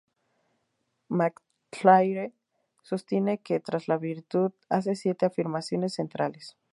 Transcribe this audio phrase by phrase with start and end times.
[1.11, 2.33] MacIntyre
[2.81, 6.57] sostiene que "Tras la Virtud" hace siete afirmaciones centrales.